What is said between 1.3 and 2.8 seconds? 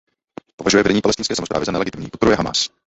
samosprávy za nelegitimní, podporuje Hamás.